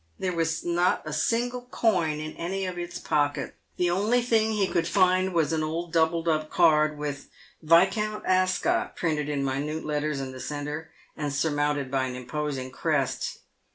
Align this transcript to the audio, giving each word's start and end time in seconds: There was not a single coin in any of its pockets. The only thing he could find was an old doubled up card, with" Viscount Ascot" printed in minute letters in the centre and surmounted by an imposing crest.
There 0.17 0.33
was 0.33 0.65
not 0.65 1.03
a 1.05 1.13
single 1.13 1.67
coin 1.69 2.19
in 2.19 2.35
any 2.35 2.65
of 2.65 2.79
its 2.79 2.97
pockets. 2.97 3.53
The 3.77 3.91
only 3.91 4.23
thing 4.23 4.51
he 4.53 4.65
could 4.67 4.87
find 4.87 5.31
was 5.31 5.53
an 5.53 5.61
old 5.61 5.93
doubled 5.93 6.27
up 6.27 6.49
card, 6.49 6.97
with" 6.97 7.29
Viscount 7.61 8.25
Ascot" 8.25 8.95
printed 8.95 9.29
in 9.29 9.43
minute 9.45 9.85
letters 9.85 10.19
in 10.19 10.31
the 10.31 10.39
centre 10.39 10.89
and 11.15 11.31
surmounted 11.31 11.91
by 11.91 12.05
an 12.05 12.15
imposing 12.15 12.71
crest. 12.71 13.41